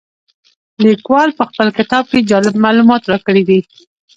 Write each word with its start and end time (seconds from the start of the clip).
لیکوال 0.83 1.29
په 1.37 1.43
خپل 1.49 1.67
کتاب 1.77 2.03
کې 2.11 2.27
جالب 2.29 2.55
معلومات 2.65 3.01
راکړي 3.11 3.43
دي. 3.49 3.59